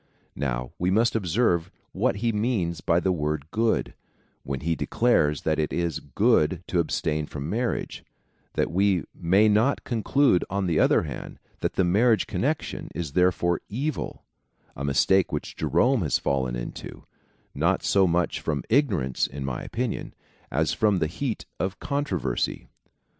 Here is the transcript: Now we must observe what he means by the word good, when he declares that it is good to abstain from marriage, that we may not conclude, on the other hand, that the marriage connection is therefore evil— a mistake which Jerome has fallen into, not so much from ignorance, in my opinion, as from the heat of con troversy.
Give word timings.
Now 0.35 0.71
we 0.79 0.89
must 0.89 1.15
observe 1.15 1.69
what 1.91 2.15
he 2.25 2.31
means 2.31 2.81
by 2.81 2.99
the 2.99 3.11
word 3.11 3.45
good, 3.51 3.93
when 4.41 4.61
he 4.61 4.73
declares 4.75 5.43
that 5.43 5.59
it 5.59 5.71
is 5.71 5.99
good 5.99 6.63
to 6.69 6.79
abstain 6.79 7.27
from 7.27 7.51
marriage, 7.51 8.03
that 8.53 8.71
we 8.71 9.03
may 9.13 9.47
not 9.47 9.83
conclude, 9.83 10.43
on 10.49 10.65
the 10.65 10.79
other 10.79 11.03
hand, 11.03 11.37
that 11.59 11.73
the 11.73 11.83
marriage 11.83 12.25
connection 12.25 12.89
is 12.95 13.11
therefore 13.11 13.61
evil— 13.69 14.23
a 14.75 14.83
mistake 14.83 15.31
which 15.31 15.55
Jerome 15.55 16.01
has 16.01 16.17
fallen 16.17 16.55
into, 16.55 17.05
not 17.53 17.83
so 17.83 18.07
much 18.07 18.39
from 18.41 18.63
ignorance, 18.69 19.27
in 19.27 19.45
my 19.45 19.61
opinion, 19.61 20.15
as 20.49 20.73
from 20.73 20.97
the 20.97 21.05
heat 21.05 21.45
of 21.59 21.79
con 21.79 22.05
troversy. 22.05 22.65